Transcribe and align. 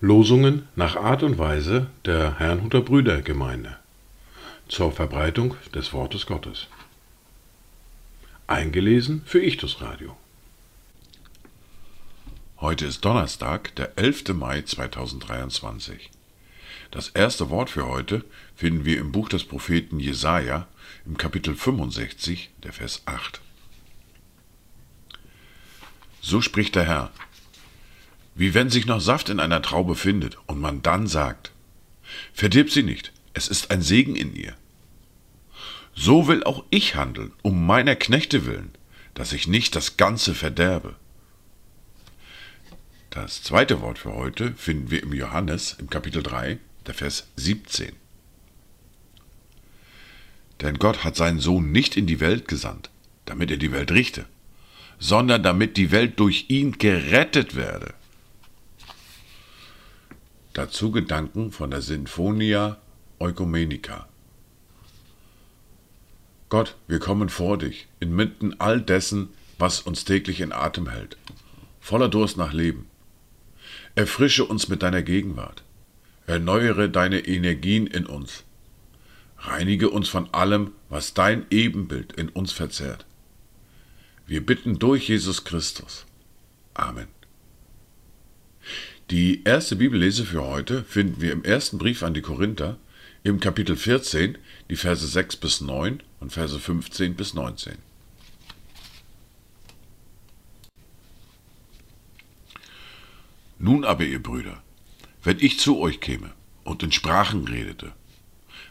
Losungen 0.00 0.68
nach 0.76 0.96
Art 0.96 1.22
und 1.22 1.36
Weise 1.36 1.88
der 2.04 2.38
Herrnhuter 2.38 2.80
Brüdergemeinde 2.80 3.76
zur 4.68 4.92
Verbreitung 4.92 5.54
des 5.74 5.92
Wortes 5.92 6.26
Gottes. 6.26 6.68
Eingelesen 8.46 9.22
für 9.26 9.42
Ichtus 9.42 9.80
Radio. 9.80 10.16
Heute 12.60 12.86
ist 12.86 13.04
Donnerstag, 13.04 13.74
der 13.76 13.98
11. 13.98 14.28
Mai 14.34 14.62
2023. 14.62 16.10
Das 16.90 17.08
erste 17.08 17.50
Wort 17.50 17.70
für 17.70 17.86
heute 17.86 18.24
finden 18.54 18.84
wir 18.84 18.98
im 18.98 19.12
Buch 19.12 19.28
des 19.28 19.44
Propheten 19.44 19.98
Jesaja 19.98 20.66
im 21.04 21.16
Kapitel 21.16 21.54
65, 21.54 22.50
der 22.62 22.72
Vers 22.72 23.02
8. 23.06 23.40
So 26.20 26.40
spricht 26.40 26.74
der 26.74 26.84
Herr: 26.84 27.10
Wie 28.34 28.54
wenn 28.54 28.70
sich 28.70 28.86
noch 28.86 29.00
Saft 29.00 29.28
in 29.28 29.40
einer 29.40 29.62
Traube 29.62 29.94
findet 29.94 30.38
und 30.46 30.60
man 30.60 30.82
dann 30.82 31.06
sagt: 31.06 31.52
Verdirb 32.32 32.70
sie 32.70 32.82
nicht, 32.82 33.12
es 33.34 33.48
ist 33.48 33.70
ein 33.70 33.82
Segen 33.82 34.16
in 34.16 34.34
ihr. 34.34 34.54
So 35.94 36.28
will 36.28 36.44
auch 36.44 36.64
ich 36.70 36.94
handeln, 36.94 37.32
um 37.42 37.66
meiner 37.66 37.96
Knechte 37.96 38.46
willen, 38.46 38.70
dass 39.14 39.32
ich 39.32 39.48
nicht 39.48 39.74
das 39.74 39.96
Ganze 39.96 40.34
verderbe. 40.34 40.94
Das 43.10 43.42
zweite 43.42 43.80
Wort 43.80 43.98
für 43.98 44.14
heute 44.14 44.52
finden 44.52 44.90
wir 44.90 45.02
im 45.02 45.14
Johannes 45.14 45.76
im 45.78 45.88
Kapitel 45.88 46.22
3, 46.22 46.58
der 46.86 46.94
Vers 46.94 47.28
17. 47.36 47.92
Denn 50.60 50.78
Gott 50.78 51.04
hat 51.04 51.16
seinen 51.16 51.40
Sohn 51.40 51.70
nicht 51.70 51.96
in 51.96 52.06
die 52.06 52.20
Welt 52.20 52.48
gesandt, 52.48 52.90
damit 53.24 53.50
er 53.50 53.56
die 53.58 53.72
Welt 53.72 53.90
richte, 53.90 54.26
sondern 54.98 55.42
damit 55.42 55.76
die 55.76 55.90
Welt 55.90 56.18
durch 56.18 56.46
ihn 56.48 56.78
gerettet 56.78 57.54
werde. 57.54 57.92
Dazu 60.54 60.90
Gedanken 60.90 61.52
von 61.52 61.70
der 61.70 61.82
Sinfonia 61.82 62.78
Eukumenica. 63.18 64.08
Gott, 66.48 66.76
wir 66.86 66.98
kommen 66.98 67.28
vor 67.28 67.58
dich, 67.58 67.88
inmitten 68.00 68.58
all 68.60 68.80
dessen, 68.80 69.28
was 69.58 69.80
uns 69.80 70.04
täglich 70.04 70.40
in 70.40 70.52
Atem 70.52 70.88
hält, 70.88 71.18
voller 71.80 72.08
Durst 72.08 72.36
nach 72.36 72.52
Leben. 72.52 72.86
Erfrische 73.94 74.44
uns 74.44 74.68
mit 74.68 74.82
deiner 74.82 75.02
Gegenwart. 75.02 75.62
Erneuere 76.26 76.88
deine 76.88 77.20
Energien 77.20 77.86
in 77.86 78.06
uns. 78.06 78.44
Reinige 79.38 79.90
uns 79.90 80.08
von 80.08 80.32
allem, 80.34 80.72
was 80.88 81.14
dein 81.14 81.46
Ebenbild 81.50 82.12
in 82.12 82.28
uns 82.28 82.52
verzehrt. 82.52 83.06
Wir 84.26 84.44
bitten 84.44 84.78
durch 84.78 85.08
Jesus 85.08 85.44
Christus. 85.44 86.04
Amen. 86.74 87.06
Die 89.10 89.44
erste 89.44 89.76
Bibellese 89.76 90.24
für 90.24 90.44
heute 90.44 90.82
finden 90.82 91.20
wir 91.20 91.32
im 91.32 91.44
ersten 91.44 91.78
Brief 91.78 92.02
an 92.02 92.12
die 92.12 92.22
Korinther 92.22 92.76
im 93.22 93.38
Kapitel 93.38 93.76
14, 93.76 94.36
die 94.68 94.76
Verse 94.76 95.06
6 95.06 95.36
bis 95.36 95.60
9 95.60 96.02
und 96.18 96.32
Verse 96.32 96.58
15 96.58 97.14
bis 97.14 97.34
19. 97.34 97.76
Nun 103.58 103.84
aber, 103.84 104.04
ihr 104.04 104.22
Brüder, 104.22 104.62
wenn 105.26 105.38
ich 105.40 105.58
zu 105.58 105.80
euch 105.80 105.98
käme 105.98 106.30
und 106.62 106.84
in 106.84 106.92
Sprachen 106.92 107.48
redete, 107.48 107.92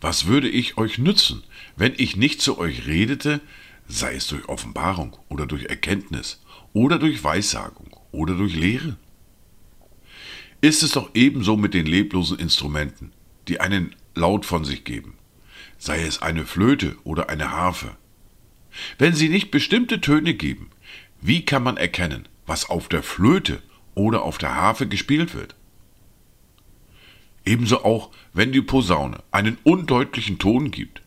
was 0.00 0.24
würde 0.24 0.48
ich 0.48 0.78
euch 0.78 0.96
nützen, 0.96 1.44
wenn 1.76 1.92
ich 1.98 2.16
nicht 2.16 2.40
zu 2.40 2.56
euch 2.56 2.86
redete, 2.86 3.42
sei 3.86 4.14
es 4.14 4.28
durch 4.28 4.48
Offenbarung 4.48 5.14
oder 5.28 5.44
durch 5.44 5.64
Erkenntnis 5.66 6.42
oder 6.72 6.98
durch 6.98 7.22
Weissagung 7.22 7.94
oder 8.12 8.34
durch 8.34 8.56
Lehre? 8.56 8.96
Ist 10.62 10.82
es 10.82 10.92
doch 10.92 11.10
ebenso 11.12 11.58
mit 11.58 11.74
den 11.74 11.84
leblosen 11.84 12.38
Instrumenten, 12.38 13.12
die 13.46 13.60
einen 13.60 13.94
Laut 14.14 14.46
von 14.46 14.64
sich 14.64 14.84
geben, 14.84 15.18
sei 15.76 16.00
es 16.00 16.22
eine 16.22 16.46
Flöte 16.46 16.96
oder 17.04 17.28
eine 17.28 17.50
Harfe. 17.50 17.94
Wenn 18.96 19.12
sie 19.14 19.28
nicht 19.28 19.50
bestimmte 19.50 20.00
Töne 20.00 20.32
geben, 20.32 20.70
wie 21.20 21.44
kann 21.44 21.62
man 21.62 21.76
erkennen, 21.76 22.26
was 22.46 22.70
auf 22.70 22.88
der 22.88 23.02
Flöte 23.02 23.62
oder 23.94 24.22
auf 24.22 24.38
der 24.38 24.54
Harfe 24.54 24.88
gespielt 24.88 25.34
wird. 25.34 25.57
Ebenso 27.48 27.82
auch, 27.82 28.10
wenn 28.34 28.52
die 28.52 28.60
Posaune 28.60 29.22
einen 29.30 29.56
undeutlichen 29.64 30.38
Ton 30.38 30.70
gibt. 30.70 31.00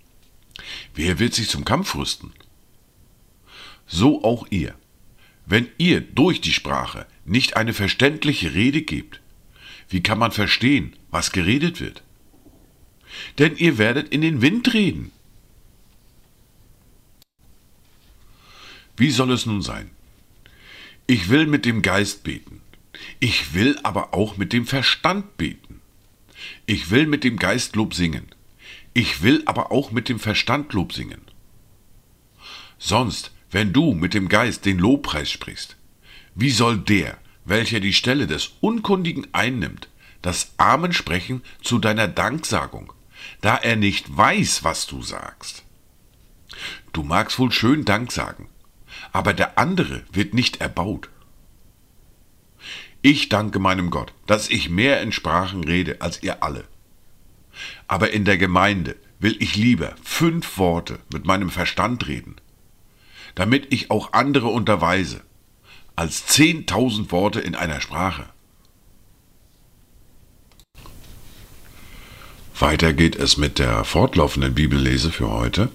Wer 0.95 1.19
wird 1.19 1.35
sich 1.35 1.47
zum 1.49 1.65
Kampf 1.65 1.93
rüsten? 1.93 2.33
So 3.85 4.23
auch 4.23 4.47
ihr. 4.49 4.73
Wenn 5.45 5.67
ihr 5.77 6.01
durch 6.01 6.41
die 6.41 6.51
Sprache 6.51 7.05
nicht 7.25 7.57
eine 7.57 7.73
verständliche 7.75 8.55
Rede 8.55 8.81
gebt, 8.81 9.21
wie 9.87 10.01
kann 10.01 10.17
man 10.17 10.31
verstehen, 10.31 10.95
was 11.11 11.31
geredet 11.31 11.79
wird? 11.79 12.01
Denn 13.37 13.55
ihr 13.55 13.77
werdet 13.77 14.09
in 14.09 14.21
den 14.21 14.41
Wind 14.41 14.73
reden. 14.73 15.11
Wie 18.97 19.11
soll 19.11 19.31
es 19.31 19.45
nun 19.45 19.61
sein? 19.61 19.91
Ich 21.05 21.29
will 21.29 21.45
mit 21.45 21.65
dem 21.65 21.83
Geist 21.83 22.23
beten. 22.23 22.61
Ich 23.19 23.53
will 23.53 23.77
aber 23.83 24.15
auch 24.15 24.37
mit 24.37 24.53
dem 24.53 24.65
Verstand 24.65 25.37
beten. 25.37 25.80
Ich 26.65 26.91
will 26.91 27.07
mit 27.07 27.23
dem 27.23 27.37
Geist 27.37 27.75
Lob 27.75 27.93
singen. 27.93 28.27
Ich 28.93 29.21
will 29.21 29.43
aber 29.45 29.71
auch 29.71 29.91
mit 29.91 30.09
dem 30.09 30.19
Verstand 30.19 30.73
Lob 30.73 30.93
singen. 30.93 31.21
Sonst, 32.77 33.31
wenn 33.51 33.73
du 33.73 33.93
mit 33.93 34.13
dem 34.13 34.27
Geist 34.27 34.65
den 34.65 34.79
Lobpreis 34.79 35.29
sprichst, 35.29 35.75
wie 36.35 36.51
soll 36.51 36.77
der, 36.77 37.17
welcher 37.45 37.79
die 37.79 37.93
Stelle 37.93 38.27
des 38.27 38.51
Unkundigen 38.61 39.27
einnimmt, 39.33 39.87
das 40.21 40.53
Amen 40.57 40.93
sprechen 40.93 41.41
zu 41.61 41.79
deiner 41.79 42.07
Danksagung, 42.07 42.93
da 43.41 43.55
er 43.55 43.75
nicht 43.75 44.15
weiß, 44.15 44.63
was 44.63 44.87
du 44.87 45.01
sagst? 45.01 45.63
Du 46.93 47.03
magst 47.03 47.39
wohl 47.39 47.51
schön 47.51 47.85
Dank 47.85 48.11
sagen, 48.11 48.49
aber 49.11 49.33
der 49.33 49.57
andere 49.57 50.03
wird 50.11 50.33
nicht 50.33 50.61
erbaut. 50.61 51.09
Ich 53.03 53.29
danke 53.29 53.57
meinem 53.57 53.89
Gott, 53.89 54.13
dass 54.27 54.49
ich 54.49 54.69
mehr 54.69 55.01
in 55.01 55.11
Sprachen 55.11 55.63
rede 55.63 56.01
als 56.01 56.21
ihr 56.21 56.43
alle. 56.43 56.65
Aber 57.87 58.11
in 58.11 58.25
der 58.25 58.37
Gemeinde 58.37 58.95
will 59.19 59.35
ich 59.39 59.55
lieber 59.55 59.95
fünf 60.03 60.57
Worte 60.57 60.99
mit 61.11 61.25
meinem 61.25 61.49
Verstand 61.49 62.07
reden, 62.07 62.35
damit 63.33 63.73
ich 63.73 63.89
auch 63.89 64.13
andere 64.13 64.47
unterweise, 64.47 65.21
als 65.95 66.27
zehntausend 66.27 67.11
Worte 67.11 67.39
in 67.39 67.55
einer 67.55 67.81
Sprache. 67.81 68.29
Weiter 72.59 72.93
geht 72.93 73.15
es 73.15 73.37
mit 73.37 73.57
der 73.57 73.83
fortlaufenden 73.83 74.53
Bibellese 74.53 75.11
für 75.11 75.31
heute, 75.31 75.69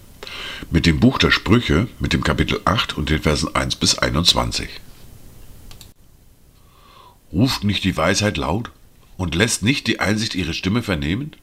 mit 0.70 0.86
dem 0.86 1.00
Buch 1.00 1.19
der 1.19 1.32
Sprüche, 1.32 1.88
mit 1.98 2.12
dem 2.12 2.22
Kapitel 2.22 2.60
8 2.65 2.97
und 2.97 3.10
den 3.10 3.20
Versen 3.20 3.53
1 3.53 3.76
bis 3.76 3.98
21. 3.98 4.69
Ruft 7.36 7.64
nicht 7.64 7.84
die 7.84 7.98
Weisheit 7.98 8.38
laut 8.38 8.70
und 9.19 9.34
lässt 9.34 9.62
nicht 9.62 9.88
die 9.88 10.00
Einsicht 10.00 10.34
ihre 10.34 10.54
Stimme 10.54 10.82
vernehmen? 10.82 11.36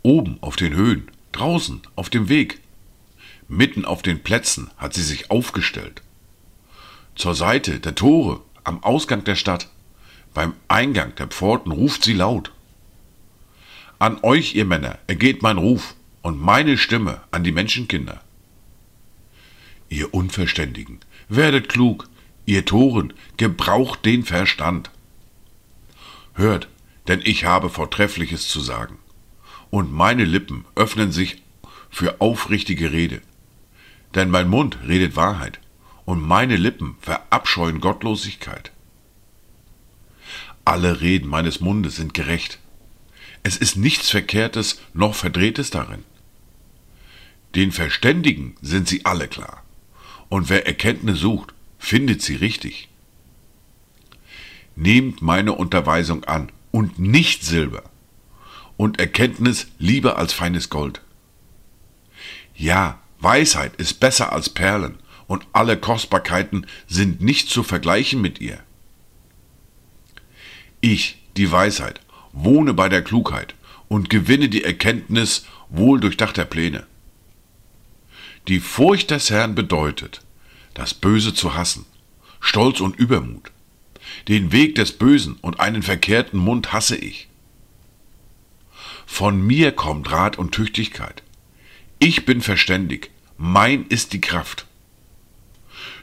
Oben 0.00 0.38
auf 0.40 0.56
den 0.56 0.72
Höhen, 0.72 1.10
draußen 1.32 1.82
auf 1.96 2.08
dem 2.08 2.30
Weg, 2.30 2.58
mitten 3.46 3.84
auf 3.84 4.00
den 4.00 4.22
Plätzen 4.22 4.70
hat 4.78 4.94
sie 4.94 5.02
sich 5.02 5.30
aufgestellt. 5.30 6.00
Zur 7.14 7.34
Seite 7.34 7.78
der 7.78 7.94
Tore, 7.94 8.40
am 8.64 8.82
Ausgang 8.82 9.22
der 9.22 9.36
Stadt, 9.36 9.68
beim 10.32 10.54
Eingang 10.66 11.14
der 11.16 11.26
Pforten 11.26 11.70
ruft 11.70 12.02
sie 12.02 12.14
laut. 12.14 12.50
An 13.98 14.18
euch, 14.22 14.54
ihr 14.54 14.64
Männer, 14.64 14.98
ergeht 15.08 15.42
mein 15.42 15.58
Ruf 15.58 15.94
und 16.22 16.40
meine 16.40 16.78
Stimme 16.78 17.20
an 17.32 17.44
die 17.44 17.52
Menschenkinder. 17.52 18.22
Ihr 19.90 20.14
Unverständigen, 20.14 21.00
werdet 21.28 21.68
klug, 21.68 22.08
ihr 22.48 22.64
Toren, 22.64 23.12
gebraucht 23.36 24.04
den 24.06 24.24
Verstand. 24.24 24.90
Hört, 26.34 26.68
denn 27.06 27.20
ich 27.22 27.44
habe 27.44 27.68
Vortreffliches 27.68 28.48
zu 28.48 28.60
sagen, 28.60 28.98
und 29.70 29.92
meine 29.92 30.24
Lippen 30.24 30.64
öffnen 30.74 31.12
sich 31.12 31.42
für 31.90 32.22
aufrichtige 32.22 32.90
Rede. 32.90 33.20
Denn 34.14 34.30
mein 34.30 34.48
Mund 34.48 34.78
redet 34.88 35.14
Wahrheit, 35.14 35.60
und 36.06 36.26
meine 36.26 36.56
Lippen 36.56 36.96
verabscheuen 37.00 37.80
Gottlosigkeit. 37.80 38.72
Alle 40.64 41.02
Reden 41.02 41.28
meines 41.28 41.60
Mundes 41.60 41.96
sind 41.96 42.14
gerecht. 42.14 42.58
Es 43.42 43.58
ist 43.58 43.76
nichts 43.76 44.08
Verkehrtes 44.08 44.80
noch 44.94 45.14
Verdrehtes 45.14 45.68
darin. 45.68 46.02
Den 47.54 47.72
Verständigen 47.72 48.56
sind 48.62 48.88
sie 48.88 49.04
alle 49.04 49.28
klar. 49.28 49.62
Und 50.30 50.48
wer 50.48 50.66
Erkenntnis 50.66 51.18
sucht, 51.18 51.52
findet 51.78 52.22
sie 52.22 52.36
richtig. 52.36 52.88
Nehmt 54.76 55.22
meine 55.22 55.52
Unterweisung 55.52 56.24
an 56.24 56.52
und 56.70 56.98
nicht 56.98 57.44
Silber 57.44 57.84
und 58.76 59.00
Erkenntnis 59.00 59.68
lieber 59.78 60.18
als 60.18 60.32
feines 60.32 60.70
Gold. 60.70 61.00
Ja, 62.54 63.00
Weisheit 63.20 63.76
ist 63.76 64.00
besser 64.00 64.32
als 64.32 64.48
Perlen, 64.48 64.98
und 65.26 65.46
alle 65.52 65.76
Kostbarkeiten 65.76 66.66
sind 66.86 67.20
nicht 67.20 67.50
zu 67.50 67.62
vergleichen 67.62 68.20
mit 68.20 68.40
ihr. 68.40 68.58
Ich, 70.80 71.22
die 71.36 71.52
Weisheit, 71.52 72.00
wohne 72.32 72.72
bei 72.72 72.88
der 72.88 73.02
Klugheit 73.02 73.54
und 73.88 74.10
gewinne 74.10 74.48
die 74.48 74.64
Erkenntnis 74.64 75.46
wohl 75.68 76.00
durchdachter 76.00 76.44
Pläne. 76.44 76.86
Die 78.48 78.60
Furcht 78.60 79.10
des 79.10 79.30
Herrn 79.30 79.54
bedeutet, 79.54 80.22
das 80.78 80.94
Böse 80.94 81.34
zu 81.34 81.54
hassen, 81.54 81.86
Stolz 82.38 82.80
und 82.80 82.94
Übermut. 82.96 83.50
Den 84.28 84.52
Weg 84.52 84.76
des 84.76 84.92
Bösen 84.92 85.34
und 85.40 85.58
einen 85.58 85.82
verkehrten 85.82 86.38
Mund 86.38 86.72
hasse 86.72 86.96
ich. 86.96 87.28
Von 89.04 89.44
mir 89.44 89.72
kommt 89.72 90.12
Rat 90.12 90.38
und 90.38 90.52
Tüchtigkeit. 90.52 91.24
Ich 91.98 92.24
bin 92.24 92.42
verständig, 92.42 93.10
mein 93.36 93.86
ist 93.86 94.12
die 94.12 94.20
Kraft. 94.20 94.66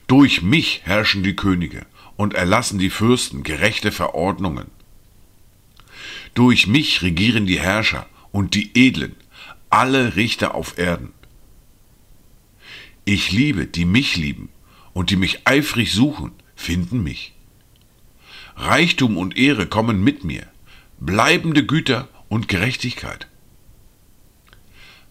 Durch 0.08 0.42
mich 0.42 0.82
herrschen 0.84 1.24
die 1.24 1.38
Könige 1.38 1.86
und 2.18 2.34
erlassen 2.34 2.78
die 2.78 2.90
Fürsten 2.90 3.44
gerechte 3.44 3.94
Verordnungen. 3.94 4.68
Durch 6.34 6.68
mich 6.68 7.02
regieren 7.02 7.46
die 7.46 7.62
Herrscher 7.62 8.08
und 8.34 8.56
die 8.56 8.72
Edlen, 8.76 9.16
alle 9.70 10.18
Richter 10.18 10.54
auf 10.54 10.78
Erden. 10.78 11.14
Ich 13.06 13.32
liebe, 13.32 13.68
die 13.68 13.86
mich 13.86 14.18
lieben, 14.18 14.50
und 14.96 15.10
die 15.10 15.18
mich 15.18 15.46
eifrig 15.46 15.92
suchen, 15.92 16.32
finden 16.56 17.04
mich. 17.04 17.34
Reichtum 18.56 19.18
und 19.18 19.38
Ehre 19.38 19.68
kommen 19.68 20.02
mit 20.02 20.24
mir, 20.24 20.48
bleibende 21.00 21.66
Güter 21.66 22.08
und 22.30 22.48
Gerechtigkeit. 22.48 23.28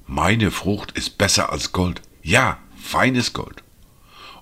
Meine 0.06 0.50
Frucht 0.50 0.92
ist 0.92 1.18
besser 1.18 1.52
als 1.52 1.72
Gold, 1.72 2.00
ja, 2.22 2.58
feines 2.76 3.34
Gold. 3.34 3.62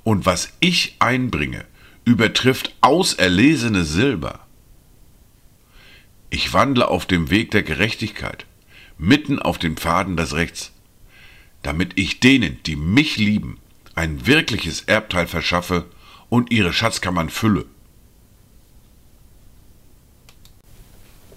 Und 0.04 0.26
was 0.26 0.52
ich 0.60 0.94
einbringe, 1.00 1.64
übertrifft 2.04 2.76
auserlesene 2.80 3.84
Silber. 3.84 4.46
Ich 6.30 6.52
wandle 6.52 6.86
auf 6.86 7.04
dem 7.04 7.30
Weg 7.30 7.50
der 7.50 7.64
Gerechtigkeit, 7.64 8.46
mitten 8.96 9.40
auf 9.40 9.58
den 9.58 9.76
Pfaden 9.76 10.16
des 10.16 10.34
Rechts, 10.34 10.72
damit 11.62 11.98
ich 11.98 12.20
denen, 12.20 12.62
die 12.62 12.76
mich 12.76 13.16
lieben, 13.16 13.58
ein 13.94 14.26
wirkliches 14.26 14.82
Erbteil 14.82 15.26
verschaffe 15.26 15.84
und 16.28 16.50
ihre 16.50 16.72
Schatzkammern 16.72 17.28
fülle. 17.28 17.66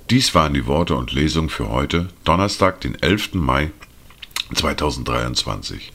Dies 0.09 0.35
waren 0.35 0.53
die 0.53 0.67
Worte 0.67 0.95
und 0.95 1.11
Lesungen 1.11 1.49
für 1.49 1.69
heute, 1.69 2.09
Donnerstag, 2.23 2.79
den 2.81 2.95
11. 3.01 3.33
Mai 3.33 3.71
2023. 4.53 5.91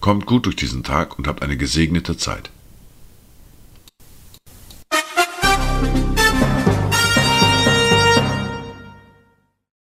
Kommt 0.00 0.26
gut 0.26 0.46
durch 0.46 0.54
diesen 0.54 0.84
Tag 0.84 1.18
und 1.18 1.26
habt 1.26 1.42
eine 1.42 1.56
gesegnete 1.56 2.16
Zeit. 2.16 2.50